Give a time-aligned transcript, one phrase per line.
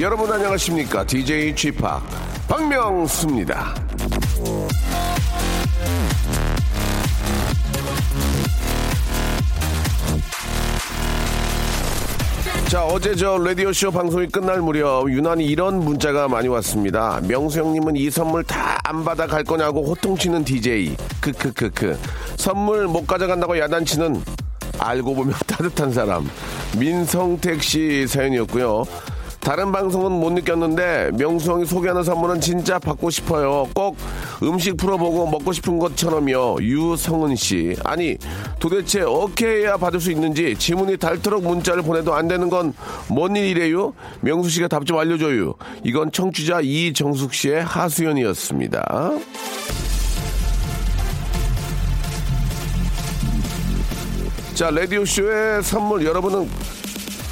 [0.00, 1.04] 여러분 안녕하십니까?
[1.04, 2.00] DJ g 파
[2.48, 3.74] 박명수입니다.
[12.68, 17.20] 자 어제 저 라디오쇼 방송이 끝날 무렵 유난히 이런 문자가 많이 왔습니다.
[17.22, 21.98] 명수 형님은 이 선물 다 안 받아 갈 거냐고 호통치는 DJ 크크크크.
[22.36, 24.22] 선물 못 가져간다고 야단치는
[24.78, 26.28] 알고 보면 따뜻한 사람.
[26.76, 28.84] 민성택 씨 사연이었고요.
[29.44, 33.68] 다른 방송은 못 느꼈는데 명수 형이 소개하는 선물은 진짜 받고 싶어요.
[33.74, 33.96] 꼭
[34.42, 36.56] 음식 풀어보고 먹고 싶은 것처럼요.
[36.62, 37.76] 유성은 씨.
[37.84, 38.16] 아니
[38.58, 42.72] 도대체 어떻게 해야 받을 수 있는지 지문이 닳도록 문자를 보내도 안 되는 건
[43.08, 43.92] 뭔 일이래요?
[44.22, 45.54] 명수 씨가 답 좀 알려줘요.
[45.82, 49.12] 이건 청취자 이정숙 씨의 하수연이었습니다.
[54.54, 56.48] 자, 라디오쇼의 선물 여러분은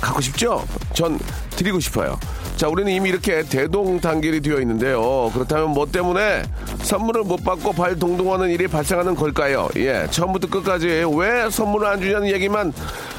[0.00, 0.64] 갖고 싶죠?
[0.94, 1.18] 전
[1.62, 2.18] 드리고 싶어요.
[2.56, 5.30] 자, 우리는 이미 이렇게 대동단결이 되어 있는데요.
[5.32, 6.42] 그렇다면 뭐 때문에
[6.82, 9.68] 선물을 못 받고 발동동하는 일이 발생하는 걸까요?
[9.76, 12.72] 예, 처음부터 끝까지 왜 선물을 안 주냐는 얘기만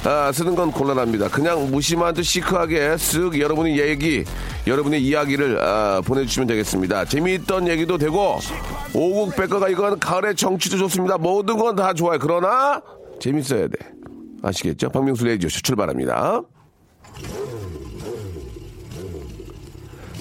[0.05, 1.29] 아, 쓰는 건 곤란합니다.
[1.29, 4.23] 그냥 무심한 듯 시크하게 쓱 여러분의 얘기,
[4.67, 7.05] 여러분의 이야기를 아, 보내주시면 되겠습니다.
[7.05, 8.39] 재미있던 얘기도 되고
[8.93, 11.17] 오국 백과가 이건 가을의 정치도 좋습니다.
[11.17, 12.19] 모든 건 다 좋아요.
[12.21, 12.81] 그러나
[13.19, 13.73] 재밌어야 돼.
[14.43, 14.89] 아시겠죠?
[14.89, 16.41] 박명수 라디오쇼 출발합니다.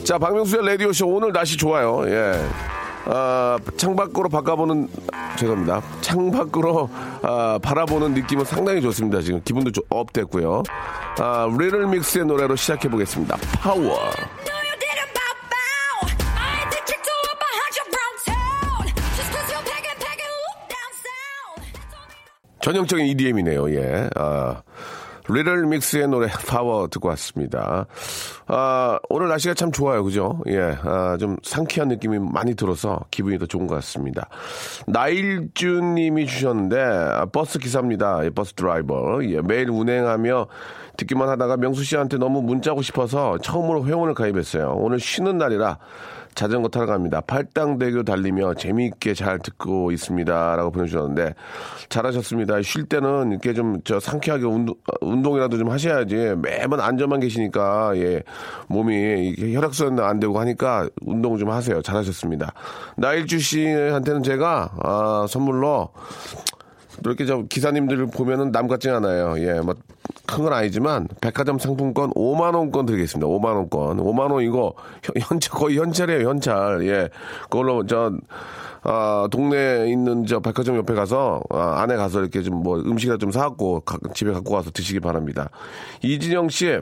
[0.04, 2.02] 자, 박명수의 라디오쇼 오늘 날씨 좋아요.
[2.06, 2.32] 예.
[3.04, 4.88] 아, 창밖으로 바꿔보는,
[5.38, 5.82] 죄송합니다.
[6.00, 6.88] 창밖으로,
[7.22, 9.20] 아, 바라보는 느낌은 상당히 좋습니다.
[9.20, 10.62] 지금 기분도 좀 up됐고요.
[11.18, 13.36] 아, 리틀 믹스의 노래로 시작해보겠습니다.
[13.60, 13.98] 파워.
[22.60, 23.74] 전형적인 EDM이네요.
[23.74, 24.08] 예.
[24.14, 24.62] 아,
[25.28, 27.86] 리틀 믹스의 노래 파워 듣고 왔습니다.
[28.46, 30.02] 아, 오늘 날씨가 참 좋아요.
[30.04, 30.40] 그죠?
[30.48, 30.76] 예.
[30.82, 34.28] 아, 좀 상쾌한 느낌이 많이 들어서 기분이 더 좋은 것 같습니다.
[34.86, 38.24] 나일준 님이 주셨는데 아, 버스 기사입니다.
[38.24, 39.24] 예, 버스 드라이버.
[39.24, 40.46] 예, 매일 운행하며
[40.96, 44.74] 듣기만 하다가 명수 씨한테 너무 문자하고 싶어서 처음으로 회원을 가입했어요.
[44.76, 45.78] 오늘 쉬는 날이라
[46.34, 47.20] 자전거 타러 갑니다.
[47.20, 50.56] 팔당대교 달리며 재미있게 잘 듣고 있습니다.
[50.56, 51.34] 라고 보내주셨는데,
[51.88, 52.62] 잘하셨습니다.
[52.62, 56.36] 쉴 때는 이렇게 좀, 저, 상쾌하게 운동, 운동이라도 좀 하셔야지.
[56.38, 58.22] 매번 앉아만 계시니까, 예,
[58.68, 61.82] 몸이 이게 혈액순환도 안 되고 하니까 운동 좀 하세요.
[61.82, 62.54] 잘하셨습니다.
[62.96, 65.90] 나일주 씨한테는 제가, 아, 선물로,
[67.04, 69.34] 이렇게 저 기사님들을 보면은 남 같지 않아요.
[69.38, 69.74] 예, 뭐,
[70.26, 73.26] 큰 건 아니지만, 백화점 상품권 5만 원권 드리겠습니다.
[73.26, 73.98] 5만 원권.
[73.98, 76.86] 5만 원 이거, 현, 현찰, 거의 현찰이에요, 현찰.
[76.86, 77.08] 예.
[77.44, 78.12] 그걸로 저,
[78.84, 83.30] 아, 동네에 있는 저 백화점 옆에 가서, 아, 안에 가서 이렇게 좀 뭐 음식이나 좀
[83.30, 85.50] 사갖고, 가- 집에 갖고 가서 드시기 바랍니다.
[86.02, 86.78] 이진영 씨,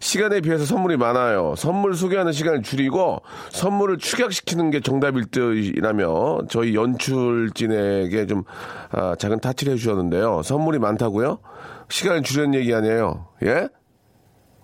[0.00, 1.54] 시간에 비해서 선물이 많아요.
[1.56, 8.42] 선물 소개하는 시간을 줄이고 선물을 축약시키는 게 정답일 듯이라며 저희 연출진에게 좀
[8.90, 10.42] 아, 작은 타치를 해주셨는데요.
[10.42, 11.38] 선물이 많다고요?
[11.88, 13.26] 시간을 줄이는 얘기 아니에요.
[13.44, 13.68] 예?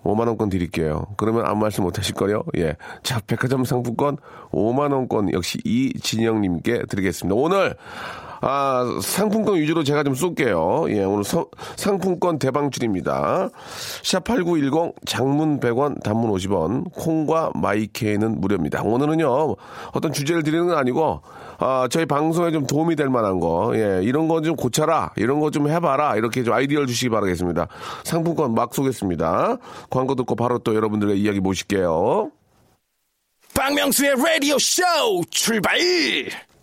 [0.03, 1.05] 5만원권 드릴게요.
[1.17, 2.43] 그러면 아무 말씀 못 하실 거요?
[2.57, 2.75] 예.
[3.03, 4.17] 자, 백화점 상품권
[4.51, 7.35] 5만원권 역시 이진영님께 드리겠습니다.
[7.39, 7.75] 오늘,
[8.41, 10.85] 아, 상품권 위주로 제가 좀 쏠게요.
[10.89, 11.45] 예, 오늘 서-
[11.75, 13.49] 상품권 대방출입니다.
[14.01, 18.81] 샵8910 장문 100원, 단문 50원, 콩과 마이케이는 무료입니다.
[18.81, 19.55] 오늘은요,
[19.93, 21.21] 어떤 주제를 드리는 건 아니고,
[21.63, 25.51] 아, 저희 방송에 좀 도움이 될 만한 거, 예, 이런 거 좀 고쳐라, 이런 거
[25.51, 27.67] 좀 해봐라, 이렇게 좀 아이디어를 주시기 바라겠습니다.
[28.03, 29.57] 상품권 막 쏘겠습니다.
[29.91, 32.31] 광고 듣고 바로 또 여러분들의 이야기 모실게요.
[33.53, 34.81] 박명수의 라디오 쇼
[35.29, 35.77] 출발!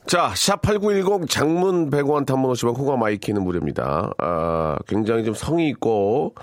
[0.07, 4.11] 자, 샵8910 장문 100원 단문 50원 콩과 마이K는 무료입니다.
[4.19, 6.35] 아, 굉장히 좀 성의 있고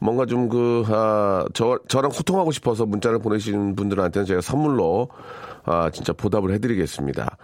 [0.00, 5.08] 뭔가 좀 그, 아, 저, 저랑 소통하고 싶어서 문자를 보내시는 분들한테는 제가 선물로
[5.64, 7.36] 아, 진짜 보답을 해드리겠습니다.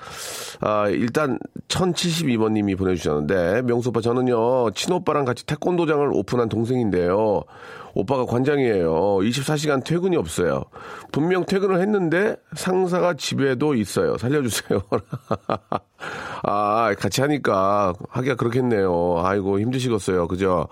[0.60, 7.42] 아, 일단 1072번님이 보내주셨는데 명수 오빠 저는요 친오빠랑 같이 태권도장을 오픈한 동생인데요.
[7.94, 8.92] 오빠가 관장이에요.
[9.22, 10.64] 24시간 퇴근이 없어요.
[11.12, 14.18] 분명 퇴근을 했는데 상사가 집에도 있어요.
[14.18, 14.82] 살려주세요.
[16.44, 19.22] 아, 같이 하니까 하기가 그렇겠네요.
[19.24, 20.28] 아이고 힘드시겠어요.
[20.28, 20.68] 그죠?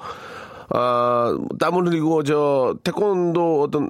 [0.69, 3.89] 아, 땀을 흘리고 저 태권도 어떤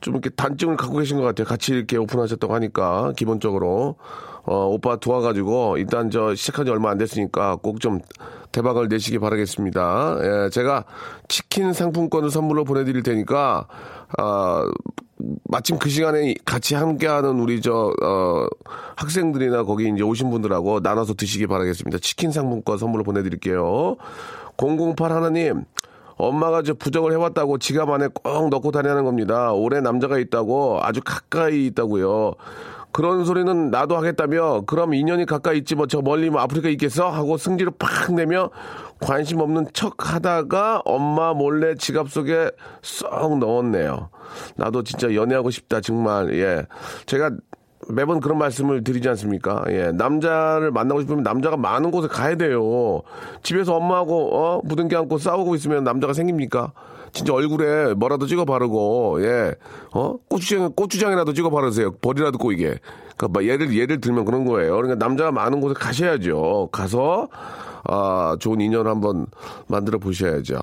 [0.00, 1.46] 좀 이렇게 단증을 갖고 계신 것 같아요.
[1.46, 3.96] 같이 이렇게 오픈하셨다고 하니까 기본적으로
[4.44, 8.00] 어, 오빠 도와가지고 일단 저 시작한 지 얼마 안 됐으니까 꼭 좀
[8.52, 10.18] 대박을 내시기 바라겠습니다.
[10.22, 10.84] 예, 제가
[11.28, 13.66] 치킨 상품권을 선물로 보내드릴 테니까
[14.16, 14.70] 아,
[15.44, 18.46] 마침 그 시간에 같이 함께하는 우리 저 어,
[18.96, 21.98] 학생들이나 거기 이제 오신 분들하고 나눠서 드시기 바라겠습니다.
[21.98, 23.96] 치킨 상품권 선물로 보내드릴게요.
[24.56, 25.64] 008 하나님.
[26.18, 29.52] 엄마가 저 부적을 해왔다고 지갑 안에 꼭 넣고 다니는 겁니다.
[29.52, 32.34] 올해 남자가 있다고 아주 가까이 있다고요.
[32.90, 37.36] 그런 소리는 나도 하겠다며 그럼 인연이 가까이 있지 뭐 저 멀리 뭐 아프리카 있겠어 하고
[37.36, 38.50] 승질을 팍 내며
[39.00, 42.50] 관심 없는 척 하다가 엄마 몰래 지갑 속에
[42.82, 44.10] 쏙 넣었네요.
[44.56, 46.66] 나도 진짜 연애하고 싶다 정말 예
[47.06, 47.30] 제가
[47.90, 49.64] 매번 그런 말씀을 드리지 않습니까?
[49.68, 53.02] 예, 남자를 만나고 싶으면 남자가 많은 곳에 가야 돼요.
[53.42, 56.72] 집에서 엄마하고 어 부둥켜 안고 싸우고 있으면 남자가 생깁니까?
[57.12, 59.54] 진짜 얼굴에 뭐라도 찍어 바르고 예,
[59.92, 61.92] 어 고추장 고추장이라도 찍어 바르세요.
[61.92, 62.78] 벌이라도 꼬이게.
[63.16, 64.76] 그러니까 예를 예를 들면 그런 거예요.
[64.76, 66.68] 그러니까 남자가 많은 곳에 가셔야죠.
[66.70, 67.28] 가서
[67.84, 69.26] 아 좋은 인연을 한번
[69.66, 70.58] 만들어 보셔야죠.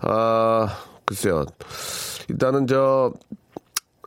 [0.00, 0.68] 아
[1.06, 1.44] 글쎄요.
[2.28, 3.12] 일단은 저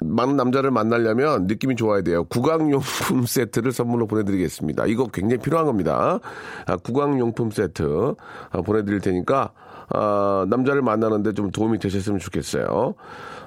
[0.03, 2.23] 많은 남자를 만나려면 느낌이 좋아야 돼요.
[2.25, 4.85] 구강용품 세트를 선물로 보내드리겠습니다.
[4.87, 6.19] 이거 굉장히 필요한 겁니다.
[6.65, 8.15] 아, 구강용품 세트
[8.51, 9.51] 아, 보내드릴 테니까
[9.91, 12.95] 아, 남자를 만나는데 좀 도움이 되셨으면 좋겠어요.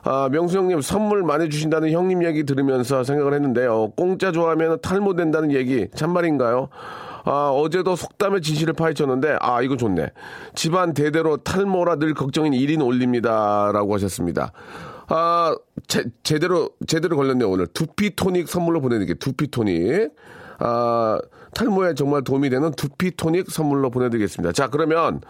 [0.05, 3.93] 아, 명수 형님 선물 많이 주신다는 형님 얘기 들으면서 생각을 했는데요.
[3.97, 6.69] 공짜 좋아하면 탈모된다는 얘기 참말인가요?
[7.25, 10.11] 아, 어제도 속담의 진실을 파헤쳤는데, 아, 이거 좋네.
[10.57, 14.53] 집안 대대로 탈모라 늘 걱정인 1인 올립니다 라고 하셨습니다.
[15.09, 15.55] 아,
[15.89, 17.67] 제, 제대로, 제대로 걸렸네요, 오늘.
[17.69, 19.17] 두피 토닉 선물로 보내드릴게요.
[19.19, 20.11] 두피 토닉.
[20.59, 21.19] 아,
[21.55, 24.53] 탈모에 정말 도움이 되는 두피 토닉 선물로 보내드리겠습니다.
[24.53, 25.21] 자, 그러면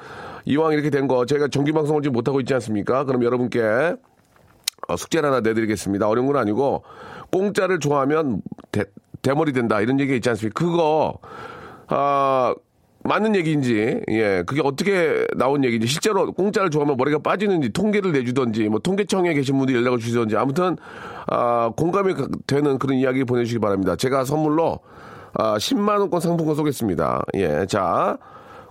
[0.45, 3.05] 이왕 이렇게 된 거, 저희가 정기방송을 지금 못하고 있지 않습니까?
[3.05, 3.97] 그럼 여러분께
[4.89, 6.09] 어, 숙제를 하나 내드리겠습니다.
[6.09, 6.83] 어려운 건 아니고,
[7.31, 8.43] 공짜를 좋아하면
[8.73, 8.85] 대,
[9.23, 9.81] 대머리 된다.
[9.81, 10.59] 이런 얘기 있지 않습니까?
[10.59, 11.19] 그거,
[11.87, 12.55] 아,
[13.05, 18.79] 맞는 얘기인지, 예, 그게 어떻게 나온 얘기인지, 실제로 공짜를 좋아하면 머리가 빠지는지, 통계를 내주던지, 뭐,
[18.79, 20.77] 통계청에 계신 분들이 연락을 주시던지, 아무튼,
[21.27, 23.97] 아, 공감이 가- 되는 그런 이야기 보내주시기 바랍니다.
[23.97, 24.79] 제가 선물로,
[25.35, 27.23] 아, 10만원권 상품권 쏘겠습니다.
[27.35, 28.19] 예, 자,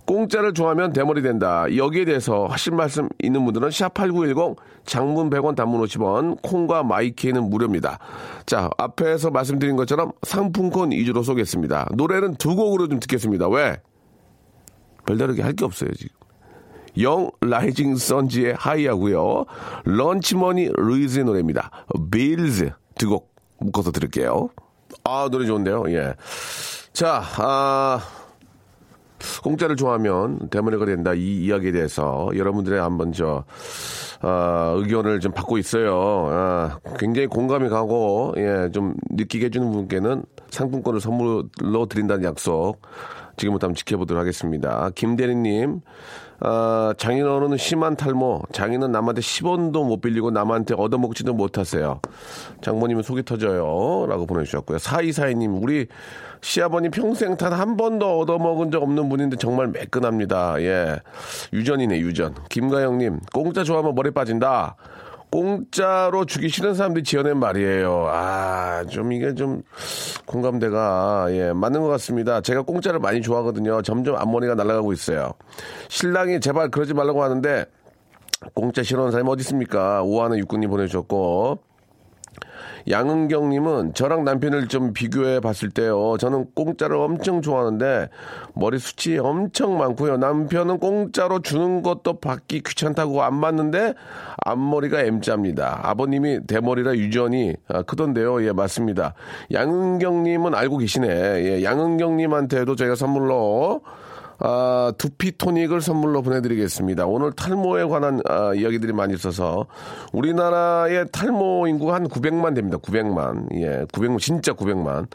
[0.07, 1.65] 공짜를 좋아하면 대머리 된다.
[1.75, 4.55] 여기에 대해서 하실 말씀 있는 분들은 샵8910
[4.85, 7.99] 장문 100원 단문 50원 콩과 마이K는 무료입니다.
[8.45, 11.89] 자, 앞에서 말씀드린 것처럼 상품권 위주로 쏘겠습니다.
[11.95, 13.47] 노래는 두 곡으로 좀 듣겠습니다.
[13.49, 13.77] 왜?
[15.11, 16.15] 별다르게 할 게 없어요, 지금.
[16.99, 19.45] Young Rising Sons의 High하고요.
[19.85, 21.71] LunchMoney Lewis의 노래입니다.
[22.11, 24.49] Bills 두 곡 묶어서 들을게요.
[25.03, 25.83] 아, 노래 좋은데요.
[25.89, 26.15] 예.
[26.93, 28.01] 자, 아
[29.43, 33.43] 공짜를 좋아하면 대머리가 된다 이 이야기에 대해서 여러분들의 한번 저
[34.21, 36.27] 아, 의견을 좀 받고 있어요.
[36.29, 42.81] 아, 굉장히 공감이 가고 예, 좀 느끼게 해주는 분께는 상품권을 선물로 드린다는 약속
[43.37, 44.89] 지금부터 한번 지켜보도록 하겠습니다.
[44.95, 45.81] 김대리님,
[46.41, 51.99] 아, 장인어른은 심한 탈모, 장인은 남한테 10원도 못 빌리고 남한테 얻어먹지도 못하세요.
[52.61, 54.05] 장모님은 속이 터져요.
[54.07, 54.79] 라고 보내주셨고요.
[54.79, 55.87] 사이사이님, 우리
[56.41, 60.61] 시아버님 평생 단 한 번도 얻어먹은 적 없는 분인데 정말 매끈합니다.
[60.61, 60.99] 예.
[61.53, 62.33] 유전이네, 유전.
[62.49, 64.75] 김가영님, 공짜 좋아하면 머리 빠진다.
[65.31, 68.07] 공짜로 주기 싫은 사람들이 지어낸 말이에요.
[68.09, 69.63] 아, 좀 이게 좀
[70.25, 72.41] 공감대가, 예, 맞는 것 같습니다.
[72.41, 73.81] 제가 공짜를 많이 좋아하거든요.
[73.81, 75.31] 점점 앞머리가 날아가고 있어요.
[75.87, 77.65] 신랑이 제발 그러지 말라고 하는데,
[78.53, 80.03] 공짜 싫어하는 사람이 어디 있습니까?
[80.03, 81.59] 오하는 육군이 보내주셨고,
[82.89, 86.17] 양은경님은 저랑 남편을 좀 비교해 봤을 때요.
[86.17, 88.09] 저는 공짜를 엄청 좋아하는데
[88.53, 90.17] 머리 숱이 엄청 많고요.
[90.17, 93.93] 남편은 공짜로 주는 것도 받기 귀찮다고 안 받는데
[94.45, 95.81] 앞머리가 M자입니다.
[95.83, 98.45] 아버님이 대머리라 유전이 아, 크던데요.
[98.45, 99.13] 예, 맞습니다.
[99.51, 101.07] 양은경님은 알고 계시네.
[101.07, 103.81] 예, 양은경님한테도 저희가 선물로
[104.43, 107.05] 아, 두피 토닉을 선물로 보내드리겠습니다.
[107.05, 109.67] 오늘 탈모에 관한 아, 이야기들이 많이 있어서
[110.11, 112.77] 우리나라의 탈모 인구가 한 900만 됩니다.
[112.77, 113.53] 900만.
[113.55, 115.07] 예, 900만 진짜 900만.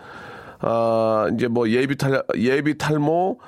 [0.61, 3.39] 아, 이제 뭐 예비 탈 예비 탈모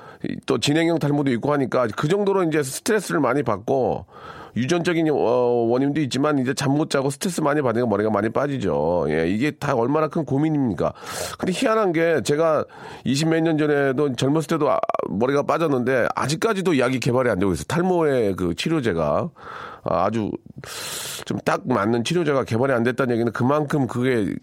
[0.46, 4.06] 또 진행형 탈모도 있고 하니까 그 정도로 이제 스트레스를 많이 받고
[4.58, 5.14] 유전적인 어,
[5.68, 9.06] 원인도 있지만 이제 잠 못 자고 스트레스 많이 받으니까 머리가 많이 빠지죠.
[9.08, 10.92] 예, 이게 다 얼마나 큰 고민입니까?
[11.38, 12.64] 근데 희한한 게 제가
[13.04, 17.64] 20 몇 년 전에도 젊었을 때도 아, 머리가 빠졌는데 아직까지도 약이 개발이 안 되고 있어요.
[17.66, 19.30] 탈모의 그 치료제가
[19.84, 20.30] 아, 아주
[21.24, 24.34] 좀 딱 맞는 치료제가 개발이 안 됐다는 얘기는 그만큼 그게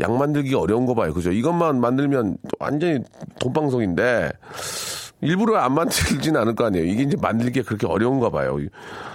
[0.00, 1.12] 약 만들기 어려운 거 봐요.
[1.12, 1.30] 그죠?
[1.32, 3.00] 이것만 만들면 완전히
[3.40, 4.30] 돈방송인데
[5.24, 6.84] 일부러 안 만들진 않을 거 아니에요.
[6.86, 8.58] 이게 이제 만들기 그렇게 어려운가 봐요.
[8.60, 8.68] 이-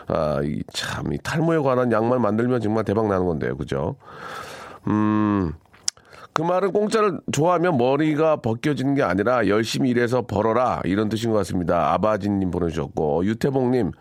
[0.08, 3.56] 아, 이 참, 이 탈모에 관한 양말 만들면 정말 대박 나는 건데요.
[3.56, 3.96] 그죠?
[4.88, 5.54] 음,
[6.34, 11.92] 그 말은 공짜를 좋아하면 머리가 벗겨지는 게 아니라 열심히 일해서 벌어라 이런 뜻인 것 같습니다.
[11.94, 13.92] 아바진님 보내주셨고 유태봉님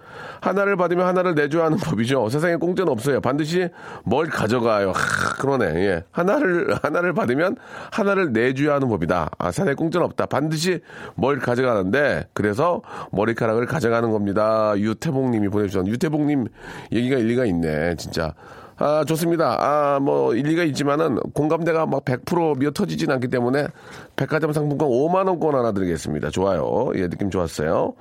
[0.41, 2.29] 하나를 받으면 하나를 내줘야 하는 법이죠.
[2.29, 3.21] 세상에 공짜는 없어요.
[3.21, 3.69] 반드시
[4.05, 4.93] 뭘 가져가요.
[4.93, 5.67] 하, 그러네.
[5.87, 6.05] 예.
[6.13, 7.57] 하나를 하나를 받으면
[7.91, 9.31] 하나를 내줘야 하는 법이다.
[9.39, 10.27] 아, 세상에 공짜는 없다.
[10.27, 10.81] 반드시
[11.15, 14.75] 뭘 가져가는데 그래서 머리카락을 가져가는 겁니다.
[14.77, 15.87] 유태봉님이 보내주셨.
[15.87, 16.47] 유태봉님
[16.93, 17.97] 얘기가 일리가 있네.
[17.97, 18.35] 진짜.
[18.79, 19.57] 아, 좋습니다.
[19.59, 23.67] 아, 뭐, 일리가 있지만은 공감대가 막 100% 미어 터지진 않기 때문에
[24.15, 26.31] 백화점 상품권 5만원권 하나 드리겠습니다.
[26.31, 26.91] 좋아요.
[26.95, 27.95] 예, 느낌 좋았어요.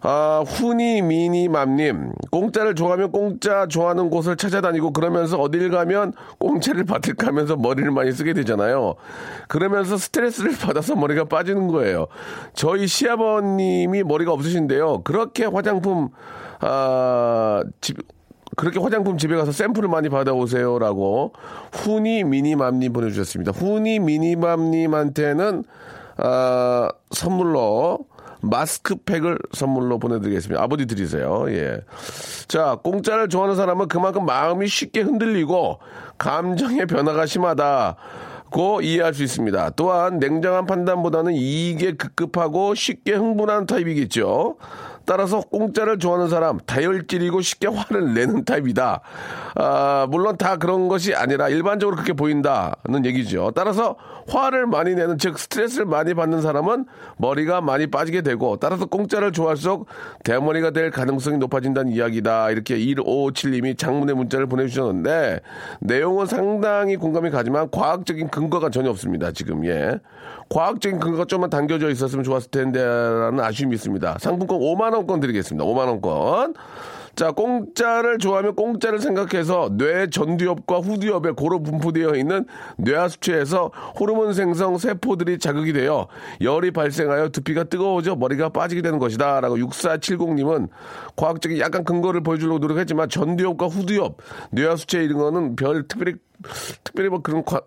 [0.00, 7.56] 아, 후니 미니맘님, 공짜를 좋아하면 공짜 좋아하는 곳을 찾아다니고 그러면서 어딜 가면 공짜를 받을까 하면서
[7.56, 8.94] 머리를 많이 쓰게 되잖아요.
[9.48, 12.06] 그러면서 스트레스를 받아서 머리가 빠지는 거예요.
[12.54, 15.02] 저희 시아버님이 머리가 없으신데요.
[15.02, 16.10] 그렇게 화장품,
[16.60, 17.96] 아, 집,
[18.58, 21.32] 그렇게 화장품 집에 가서 샘플을 많이 받아오세요라고
[21.72, 23.52] 후니 미니맘님 보내주셨습니다.
[23.52, 25.62] 후니 미니맘님한테는
[26.16, 28.00] 아, 선물로
[28.40, 30.60] 마스크팩을 선물로 보내드리겠습니다.
[30.60, 31.44] 아버지 드리세요.
[31.50, 31.82] 예.
[32.48, 35.78] 자, 공짜를 좋아하는 사람은 그만큼 마음이 쉽게 흔들리고
[36.18, 37.94] 감정의 변화가 심하다.
[38.50, 39.70] 고 이해할 수 있습니다.
[39.76, 44.56] 또한 냉정한 판단보다는 이익에 급급하고 쉽게 흥분하는 타입이겠죠.
[45.08, 49.00] 따라서 공짜를 좋아하는 사람 다혈질이고 쉽게 화를 내는 타입이다.
[49.54, 53.52] 아, 물론 다 그런 것이 아니라 일반적으로 그렇게 보인다는 얘기죠.
[53.54, 53.96] 따라서
[54.28, 56.84] 화를 많이 내는 즉 스트레스를 많이 받는 사람은
[57.16, 59.86] 머리가 많이 빠지게 되고 따라서 공짜를 좋아할수록
[60.24, 62.50] 대머리가 될 가능성이 높아진다는 이야기다.
[62.50, 65.40] 이렇게 1557님이 장문의 문자를 보내주셨는데
[65.80, 69.32] 내용은 상당히 공감이 가지만 과학적인 근거가 전혀 없습니다.
[69.32, 69.98] 지금 예.
[70.50, 74.18] 과학적인 근거가 좀만 담겨져 있었으면 좋았을 텐데라는 아쉬움이 있습니다.
[74.18, 74.58] 상품권
[74.98, 75.64] 5만 원권 드리겠습니다.
[75.64, 76.54] 5만 원권.
[77.14, 85.38] 자, 공짜를 좋아하면 공짜를 생각해서 뇌 전두엽과 후두엽에 고루 분포되어 있는 뇌하수체에서 호르몬 생성 세포들이
[85.40, 86.06] 자극이 되어
[86.40, 89.40] 열이 발생하여 두피가 뜨거워져 머리가 빠지게 되는 것이다.
[89.40, 90.68] 라고 6470님은
[91.16, 94.18] 과학적인 약간 근거를 보여주려고 노력했지만 전두엽과 후두엽,
[94.52, 96.14] 뇌하수체 이런 거는 별 특별히,
[96.84, 97.60] 특별히 뭐 그런 과,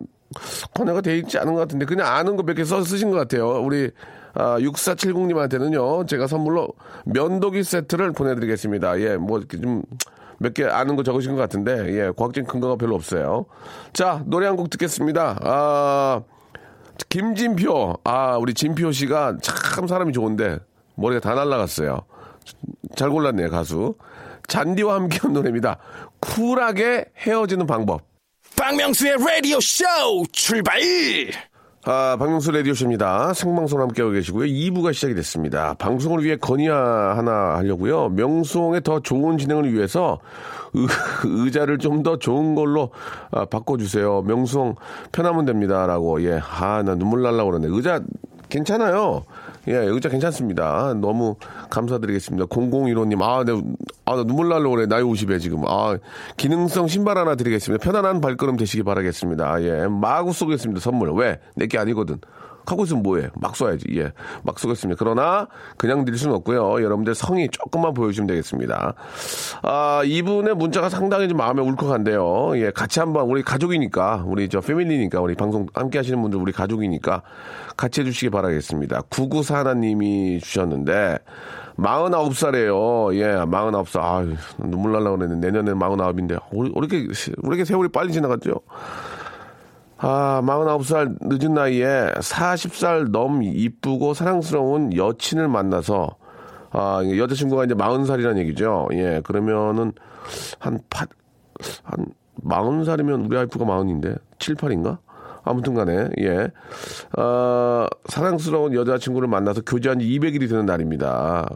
[0.74, 3.62] 권해가 돼 있지 않은 것 같은데 그냥 아는 거 몇 개 써 쓰신 것 같아요.
[3.62, 3.90] 우리
[4.34, 6.68] 아, 6470님한테는요 제가 선물로
[7.04, 9.00] 면도기 세트를 보내드리겠습니다.
[9.00, 9.82] 예, 뭐 이렇게 좀
[10.40, 13.46] 몇 개 아는 거 적으신 것 같은데 예, 과학적인 근거가 별로 없어요.
[13.92, 15.38] 자 노래 한 곡 듣겠습니다.
[15.40, 16.22] 아
[17.08, 20.58] 김진표 아 우리 진표 씨가 참 사람이 좋은데
[20.96, 22.00] 머리가 다 날라갔어요.
[22.96, 23.94] 잘 골랐네요 가수.
[24.48, 25.78] 잔디와 함께한 노래입니다.
[26.20, 28.02] 쿨하게 헤어지는 방법.
[28.56, 29.84] 박명수의 라디오 쇼
[30.32, 30.80] 출발!
[31.84, 33.34] 아, 박명수 라디오쇼입니다.
[33.34, 34.46] 생방송 함께하고 계시고요.
[34.46, 35.74] 2부가 시작이 됐습니다.
[35.74, 38.10] 방송을 위해 건의야 하나 하려고요.
[38.10, 40.20] 명송의 더 좋은 진행을 위해서
[41.24, 42.90] 의, 자를 좀 더 좋은 걸로
[43.32, 44.22] 아, 바꿔주세요.
[44.22, 44.76] 명송
[45.10, 46.22] 편하면 됩니다 라고.
[46.22, 47.66] 예, 아, 나 눈물 날라 그러네.
[47.68, 48.00] 의자
[48.48, 49.24] 괜찮아요.
[49.68, 50.94] 예, 의자 괜찮습니다.
[50.94, 51.36] 너무
[51.70, 52.46] 감사드리겠습니다.
[52.46, 53.52] 0015님, 아, 내,
[54.04, 54.86] 아, 나 눈물 날라 그래.
[54.86, 55.64] 나이 50에 지금.
[55.66, 55.96] 아,
[56.36, 57.82] 기능성 신발 하나 드리겠습니다.
[57.82, 59.62] 편안한 발걸음 되시기 바라겠습니다.
[59.62, 60.80] 예, 마구 쏘겠습니다.
[60.80, 61.12] 선물.
[61.12, 61.38] 왜?
[61.54, 62.18] 내게 아니거든.
[62.66, 63.28] 하고 있으면 뭐해?
[63.34, 63.96] 막 쏴야지.
[63.96, 64.12] 예.
[64.42, 64.98] 막 쏘겠습니다.
[64.98, 66.82] 그러나 그냥 드릴 수는 없고요.
[66.82, 68.94] 여러분들 성의 조금만 보여주시면 되겠습니다.
[69.62, 72.52] 아, 이분의 문자가 상당히 좀 마음에 울컥한데요.
[72.56, 72.70] 예.
[72.70, 77.22] 같이 한번 우리 가족이니까, 우리 저 패밀리니까, 우리 방송 함께 하시는 분들 우리 가족이니까
[77.76, 79.02] 같이 해주시기 바라겠습니다.
[79.02, 81.18] 9941님이 주셨는데,
[81.78, 83.14] 49살이에요.
[83.14, 84.00] 예, 49살.
[84.00, 88.60] 아유, 눈물 날라 그랬는데, 내년에 49인데, 왜 이렇게, 왜 이렇게 세월이 빨리 지나갔죠?
[90.04, 96.16] 아, 49살 늦은 나이에 40살 넘 이쁘고 사랑스러운 여친을 만나서,
[96.72, 98.88] 아, 여자친구가 이제 40살이라는 얘기죠.
[98.94, 99.92] 예, 그러면은,
[100.58, 101.06] 한, 파,
[101.84, 102.06] 한,
[102.44, 104.98] 40살이면 우리 와이프가 40인데, 7, 8인가?
[105.44, 106.48] 아무튼 간에, 예.
[107.20, 111.48] 어, 사랑스러운 여자친구를 만나서 교제한 지 200일이 되는 날입니다.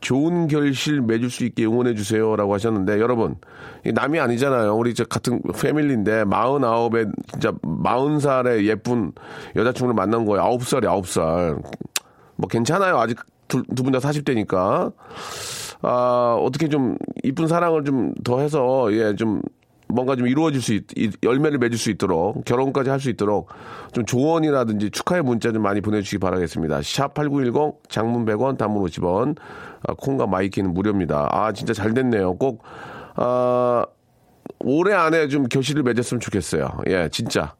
[0.00, 2.36] 좋은 결실 맺을 수 있게 응원해주세요.
[2.36, 3.36] 라고 하셨는데, 여러분,
[3.84, 4.74] 이 남이 아니잖아요.
[4.76, 9.12] 우리 저 같은 패밀리인데, 49에, 진짜 40살의 예쁜
[9.56, 10.42] 여자친구를 만난 거예요.
[10.44, 11.62] 9살이 9살.
[12.36, 12.98] 뭐 괜찮아요.
[12.98, 13.18] 아직
[13.48, 14.92] 두분 다 40대니까.
[15.82, 19.40] 아, 어떻게 좀 이쁜 사랑을 좀 더 해서, 예, 좀
[19.88, 23.48] 뭔가 좀 이루어질 수 있, 이- 열매를 맺을 수 있도록 결혼까지 할 수 있도록
[23.92, 26.80] 좀 조언이라든지 축하의 문자 좀 많이 보내주시기 바라겠습니다.
[26.82, 29.36] 샵 8910 장문 100원 단문 50원
[29.86, 31.28] 아, 콩과 마이K는 무료입니다.
[31.30, 32.34] 아 진짜 잘 됐네요.
[32.36, 32.62] 꼭
[33.16, 33.84] 아,
[34.60, 36.68] 올해 안에 좀 결실을 맺었으면 좋겠어요.
[36.88, 37.54] 예 진짜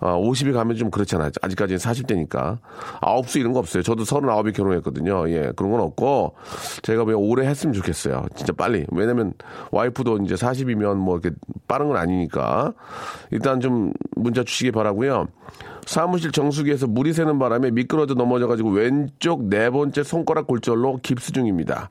[0.00, 1.30] 아, 50이 가면 좀 그렇잖아요.
[1.40, 2.58] 아직까지는 40대니까.
[3.00, 3.82] 아홉 수 이런 거 없어요.
[3.82, 5.28] 저도 39이 결혼했거든요.
[5.30, 6.34] 예, 그런 건 없고,
[6.82, 8.26] 제가 왜 오래 했으면 좋겠어요.
[8.34, 8.86] 진짜 빨리.
[8.90, 9.32] 왜냐면,
[9.70, 11.34] 와이프도 이제 40이면 뭐 이렇게
[11.68, 12.72] 빠른 건 아니니까.
[13.30, 15.26] 일단 좀 문자 주시기 바라고요
[15.86, 21.90] 사무실 정수기에서 물이 새는 바람에 미끄러져 넘어져가지고 왼쪽 네 번째 손가락 골절로 깁스 중입니다.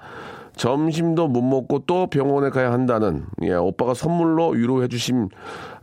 [0.56, 5.30] 점심도 못 먹고 또 병원에 가야 한다는 예 오빠가 선물로 위로해 주심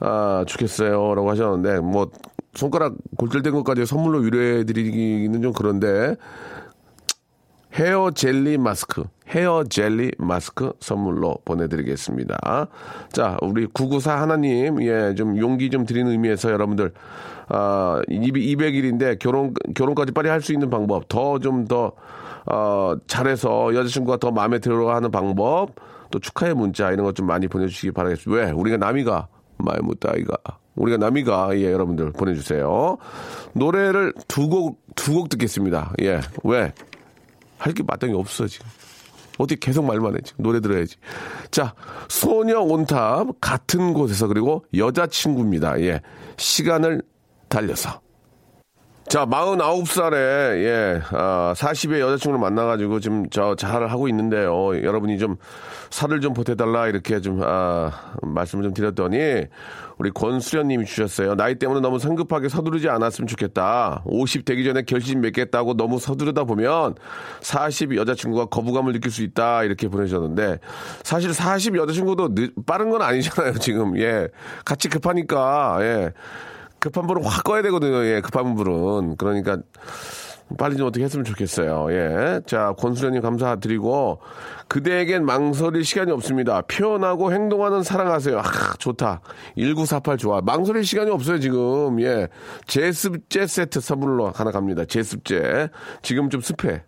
[0.01, 2.11] 아 좋겠어요라고 하셨는데 뭐
[2.55, 6.17] 손가락 골절된 것까지 선물로 위로해 드리기는 좀 그런데
[7.73, 12.67] 헤어 젤리 마스크, 헤어 젤리 마스크 선물로 보내드리겠습니다.
[13.13, 16.93] 자, 우리 994 하나님, 예, 좀 용기 좀 드리는 의미에서 여러분들,
[17.49, 21.93] 아, 200일인데 결혼, 결혼까지 빨리 할 수 있는 방법, 더 좀 더,
[22.47, 25.75] 어, 잘해서 여자친구가 더 마음에 들어 하는 방법,
[26.11, 28.43] 또 축하의 문자 이런 것 좀 많이 보내주시기 바라겠습니다.
[28.45, 28.51] 왜?
[28.51, 29.29] 우리가 남이가,
[29.59, 30.37] 말 못다이가.
[30.77, 32.97] 우리가 남이가, 예, 여러분들 보내주세요.
[33.53, 35.93] 노래를 두 곡, 두 곡 듣겠습니다.
[36.03, 36.73] 예, 왜?
[37.59, 38.67] 할 게 마땅히 없어 지금.
[39.39, 40.97] 어떻게 계속 말만 해 지금 노래 들어야지.
[41.51, 41.75] 자,
[42.09, 45.81] 소녀 온탑 같은 곳에서 그리고 여자친구입니다.
[45.83, 46.01] 예,
[46.37, 47.03] 시간을
[47.49, 48.01] 달려서.
[49.11, 54.81] 자, 49살에, 예, 아, 40의 여자친구를 만나가지고 지금 저 잘 하고 있는데요.
[54.85, 55.35] 여러분이 좀
[55.91, 57.91] 살을 좀 보태달라 이렇게 좀, 아,
[58.23, 59.47] 말씀을 좀 드렸더니
[59.99, 61.35] 우리 권수련 님이 주셨어요.
[61.35, 64.03] 나이 때문에 너무 성급하게 서두르지 않았으면 좋겠다.
[64.05, 66.95] 50 되기 전에 결심 맺겠다고 너무 서두르다 보면
[67.41, 69.65] 40 여자친구가 거부감을 느낄 수 있다.
[69.65, 70.61] 이렇게 보내주셨는데
[71.03, 73.55] 사실 40 여자친구도 늦, 빠른 건 아니잖아요.
[73.59, 74.29] 지금, 예.
[74.65, 76.13] 같이 급하니까, 예.
[76.81, 78.05] 급한 불은 확 꺼야 되거든요.
[78.05, 79.17] 예, 급한 불은.
[79.17, 79.59] 그러니까
[80.59, 81.89] 빨리 좀 어떻게 했으면 좋겠어요.
[81.93, 82.41] 예.
[82.47, 84.21] 자, 권수련님 감사드리고
[84.69, 86.63] 그대에겐 망설일 시간이 없습니다.
[86.63, 88.39] 표현하고 행동하는 사랑하세요.
[88.39, 88.43] 아,
[88.79, 89.21] 좋다.
[89.57, 90.41] 1948 좋아.
[90.41, 92.01] 망설일 시간이 없어요, 지금.
[92.01, 92.29] 예.
[92.67, 94.85] 제습제 세트 선물로 하나 갑니다.
[94.85, 95.69] 제습제.
[96.03, 96.83] 지금 좀 습해.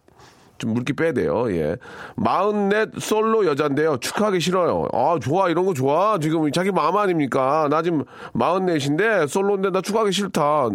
[0.63, 1.53] 좀 물기 빼야 돼요.
[1.53, 1.77] 예.
[2.15, 3.97] 마흔넷 솔로 여잔데요.
[3.97, 4.87] 축하하기 싫어요.
[4.93, 5.49] 아, 좋아.
[5.49, 6.19] 이런 거 좋아.
[6.19, 7.67] 지금 자기 마음 아닙니까?
[7.69, 10.69] 나 지금 마흔넷인데 솔로인데 나 축하하기 싫다.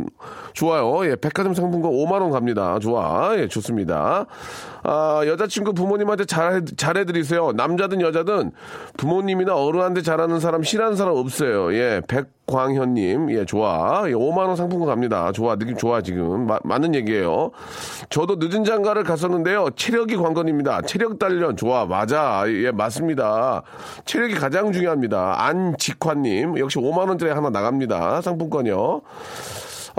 [0.52, 1.10] 좋아요.
[1.10, 1.16] 예.
[1.16, 2.78] 백화점 상품권 5만원 갑니다.
[2.80, 3.38] 좋아.
[3.38, 4.26] 예, 좋습니다.
[4.90, 7.52] 아, 여자친구 부모님한테 잘, 잘해드리세요.
[7.52, 8.52] 남자든 여자든
[8.96, 11.74] 부모님이나 어른한테 잘하는 사람 싫어하는 사람 없어요.
[11.74, 12.02] 예.
[12.08, 13.30] 백광현님.
[13.32, 14.04] 예, 좋아.
[14.08, 15.34] 예, 5만원 상품권 갑니다.
[15.34, 15.58] 좋아.
[15.58, 16.48] 느낌 좋아, 지금.
[16.48, 17.52] 마- 맞는 얘기예요.
[18.10, 19.72] 저도 늦은 장가를 갔었는데요.
[19.76, 20.84] 체력이 관건입니다.
[20.84, 21.58] 체력 단련.
[21.58, 21.86] 좋아.
[21.86, 22.46] 맞아.
[22.48, 23.64] 예, 맞습니다.
[24.06, 25.36] 체력이 가장 중요합니다.
[25.46, 26.60] 안직환님.
[26.60, 28.22] 역시 5만원짜리 하나 나갑니다.
[28.22, 29.02] 상품권이요.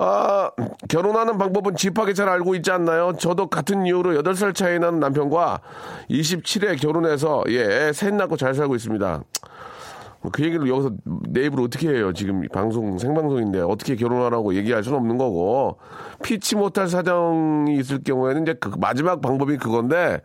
[0.00, 0.52] 아,
[0.88, 3.14] 결혼하는 방법은 집하게 잘 알고 있지 않나요?
[3.18, 5.60] 저도 같은 이유로 8살 차이 나는 남편과
[6.08, 9.24] 27에 결혼해서, 예, 셋 낳고 잘 살고 있습니다.
[10.20, 10.92] 뭐그 얘기를 여기서
[11.28, 12.12] 내 입으로 어떻게 해요?
[12.12, 15.78] 지금 방송, 생방송인데 어떻게 결혼하라고 얘기할 수는 없는 거고,
[16.22, 20.20] 피치 못할 사정이 있을 경우에는 이제 그 마지막 방법이 그건데,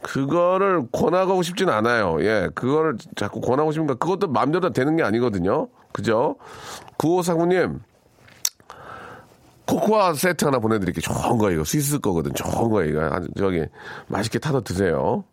[0.00, 2.16] 그거를 권하고 싶진 않아요.
[2.20, 5.68] 예, 그거를 자꾸 권하고 싶으니까 그것도 마음대로 되는 게 아니거든요.
[5.92, 6.36] 그죠?
[6.96, 7.80] 구호사구님,
[9.66, 11.00] 코코아 세트 하나 보내드릴게요.
[11.00, 12.32] 좋은 거 이거 스위스 거거든.
[12.34, 13.64] 좋은 거 이거 아주 저기
[14.08, 15.24] 맛있게 타서 드세요.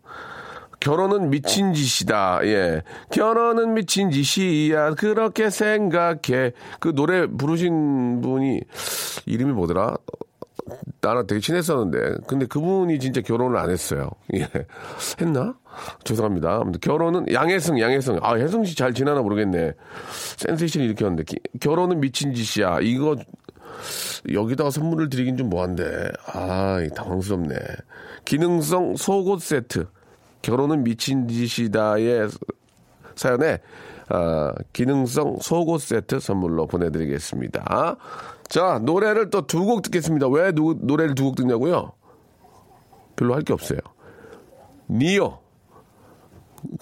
[0.78, 2.40] 결혼은 미친 짓이다.
[2.44, 2.82] 예.
[3.10, 4.94] 결혼은 미친 짓이야.
[4.94, 6.52] 그렇게 생각해.
[6.78, 8.60] 그 노래 부르신 분이
[9.26, 9.96] 이름이 뭐더라?
[11.02, 12.22] 나랑 되게 친했었는데.
[12.26, 14.08] 근데 그분이 진짜 결혼을 안 했어요.
[14.34, 14.48] 예.
[15.20, 15.54] 했나?
[16.04, 16.60] 죄송합니다.
[16.62, 18.20] 아무튼 결혼은 양혜승, 양혜승.
[18.22, 19.72] 아, 혜승 씨 잘 지나나 모르겠네.
[20.38, 21.24] 센세이션 일으켰는데.
[21.24, 22.78] 기- 결혼은 미친 짓이야.
[22.80, 23.16] 이거
[24.32, 26.10] 여기다가 선물을 드리긴 좀 뭐한데.
[26.32, 27.54] 아, 이 당황스럽네.
[28.24, 29.86] 기능성 속옷 세트.
[30.42, 32.28] 결혼은 미친 짓이다의
[33.14, 33.58] 사연에
[34.08, 37.96] 아, 기능성 속옷 세트 선물로 보내드리겠습니다.
[38.48, 40.28] 자, 노래를 또 두 곡 듣겠습니다.
[40.28, 41.92] 왜 누, 노래를 두 곡 듣냐고요?
[43.16, 43.78] 별로 할 게 없어요.
[44.88, 45.38] 니어.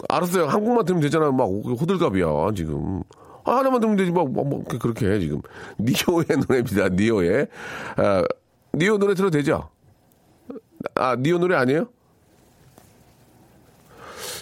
[0.09, 0.47] 알았어요.
[0.47, 1.33] 한 곡만 들으면 되잖아요.
[1.33, 3.03] 막 호들갑이야, 지금.
[3.49, 4.11] 아, 하나만 들으면 되지.
[4.11, 5.41] 막, 막, 막 그렇게 해, 지금.
[5.79, 6.89] 니요의 노래입니다.
[6.91, 7.47] 니요의.
[7.97, 8.25] 아,
[8.75, 9.71] 니요 노래 들어도 되죠?
[10.95, 11.89] 아, 니요 노래 아니에요?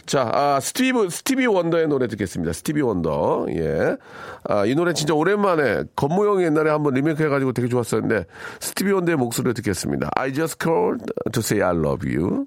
[0.07, 2.53] 자, 아, 스티브, 스티비 원더의 노래 듣겠습니다.
[2.53, 3.47] 스티비 원더.
[3.51, 3.97] 예.
[4.45, 8.27] 아, 이 노래 진짜 오랜만에, 건모형이 옛날에 한번 리메이크 해가지고 되게 좋았었는데,
[8.61, 10.11] 스티비 원더의 목소리를 듣겠습니다.
[10.15, 12.47] I just called to say I love you.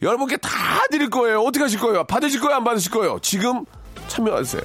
[0.00, 0.50] 여러분께 다
[0.90, 1.40] 드릴 거예요.
[1.40, 2.04] 어떻게 하실 거예요?
[2.04, 2.56] 받으실 거예요?
[2.56, 3.18] 안 받으실 거예요?
[3.20, 3.64] 지금
[4.06, 4.62] 참여하세요.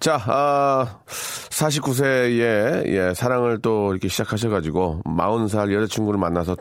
[0.00, 6.56] 자, 아, 49세에, 예, 사랑을 또 이렇게 시작하셔가지고, 40살 여자친구를 만나서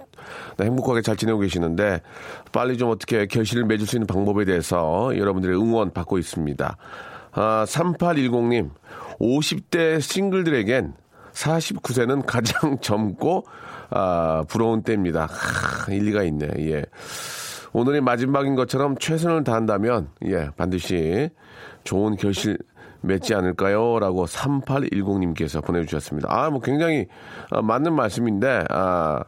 [0.61, 2.01] 행복하게 잘 지내고 계시는데,
[2.53, 6.77] 빨리 좀 어떻게 결실을 맺을 수 있는 방법에 대해서 여러분들의 응원 받고 있습니다.
[7.33, 8.69] 아, 3810님,
[9.19, 10.93] 50대 싱글들에겐
[11.33, 13.45] 49세는 가장 젊고,
[13.89, 15.25] 아, 부러운 때입니다.
[15.25, 16.85] 하, 일리가 있네, 예.
[17.73, 21.29] 오늘이 마지막인 것처럼 최선을 다한다면, 예, 반드시
[21.83, 22.57] 좋은 결실
[23.03, 23.99] 맺지 않을까요?
[23.99, 26.29] 라고 3810님께서 보내주셨습니다.
[26.31, 27.07] 아, 뭐 굉장히
[27.51, 29.23] 아, 맞는 말씀인데, 아,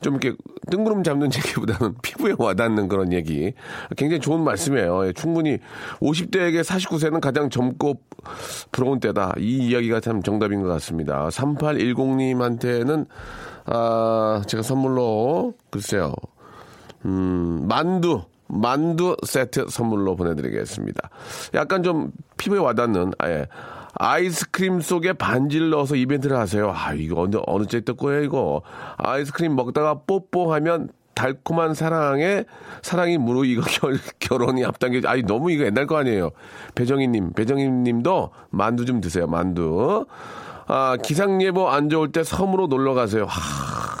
[0.00, 0.36] 좀 이렇게
[0.70, 3.52] 뜬구름 잡는 얘기보다는 피부에 와닿는 그런 얘기.
[3.96, 5.06] 굉장히 좋은 말씀이에요.
[5.06, 5.58] 예, 충분히
[6.00, 8.00] 50대에게 49세는 가장 젊고
[8.72, 9.34] 부러운 때다.
[9.38, 11.28] 이 이야기가 참 정답인 것 같습니다.
[11.28, 13.06] 3810님한테는,
[13.66, 16.12] 아, 제가 선물로, 글쎄요.
[17.04, 21.10] 음, 만두, 만두 세트 선물로 보내드리겠습니다.
[21.54, 23.46] 약간 좀 피부에 와닿는, 예.
[23.94, 26.72] 아이스크림 속에 반지를 넣어서 이벤트를 하세요.
[26.74, 28.62] 아, 이거 어느, 어느 째뜰 거예요, 이거.
[28.98, 32.44] 아이스크림 먹다가 뽀뽀하면 달콤한 사랑에,
[32.82, 36.30] 사랑이 무르 이거 결, 결혼이 앞당겨, 아니, 너무 이거 옛날 거 아니에요.
[36.74, 40.06] 배정희님, 배정희님도 만두 좀 드세요, 만두.
[40.66, 43.24] 아, 기상예보 안 좋을 때 섬으로 놀러 가세요.
[43.24, 43.99] 하,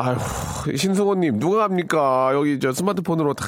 [0.00, 2.30] 아휴, 신승호님, 누가 합니까?
[2.32, 3.44] 여기 저 스마트폰으로 다,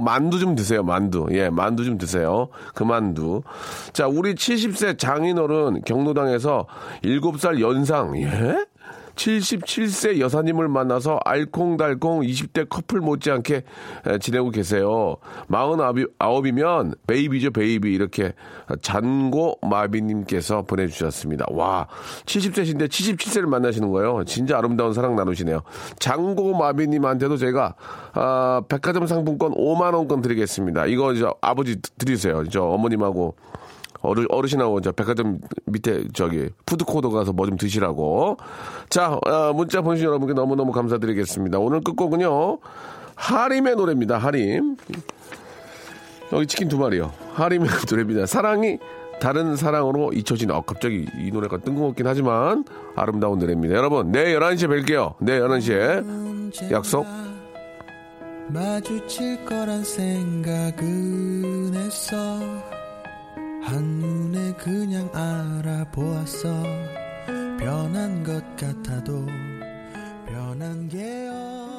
[0.00, 1.26] 만두 좀 드세요, 만두.
[1.32, 2.48] 예, 만두 좀 드세요.
[2.74, 3.42] 그 만두.
[3.92, 6.66] 자, 우리 70세 장인어른 경로당에서
[7.02, 8.64] 7살 연상, 예?
[9.18, 13.64] 77세 여사님을 만나서 알콩달콩 20대 커플 못지않게
[14.06, 15.16] 에, 지내고 계세요.
[15.50, 17.92] 49이면 baby죠, baby.
[17.92, 18.32] 이렇게
[18.80, 21.46] 잔고 마비님께서 보내주셨습니다.
[21.50, 21.88] 와,
[22.26, 24.24] 70세신데 77세를 만나시는 거예요.
[24.24, 25.62] 진짜 아름다운 사랑 나누시네요.
[25.98, 27.74] 장고 마비님한테도 제가
[28.14, 30.86] 아, 백화점 상품권 5만원권 드리겠습니다.
[30.86, 32.44] 이거 저 아버지 드리세요.
[32.48, 33.34] 저 어머님하고
[34.00, 38.36] 어르, 어르신하고 저 백화점 밑에 저기 푸드코트 가서 뭐 좀 드시라고.
[38.90, 41.58] 자, 어, 문자 보내주신 여러분께 너무너무 감사드리겠습니다.
[41.58, 42.58] 오늘 끝곡은요.
[43.16, 44.18] 하림의 노래입니다.
[44.18, 44.76] 하림.
[46.32, 47.12] 여기 치킨 두 마리요.
[47.34, 48.26] 하림의 노래입니다.
[48.26, 48.78] 사랑이
[49.20, 53.74] 다른 사랑으로 잊혀진, 어, 갑자기 이 노래가 뜬금없긴 하지만 아름다운 노래입니다.
[53.74, 55.14] 여러분, 내일 11시에 뵐게요.
[55.20, 56.70] 내일 11시에.
[56.70, 57.04] 약속.
[58.48, 62.16] 마주칠 거란 생각은 했어
[63.68, 66.48] 한눈에 그냥 알아보았어
[67.58, 69.26] 변한 것 같아도
[70.26, 71.77] 변한 게 없.